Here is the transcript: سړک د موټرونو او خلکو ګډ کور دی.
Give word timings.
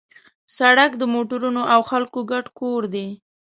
سړک 0.57 0.91
د 0.97 1.03
موټرونو 1.13 1.61
او 1.73 1.81
خلکو 1.89 2.19
ګډ 2.31 2.45
کور 2.59 2.81
دی. 2.93 3.07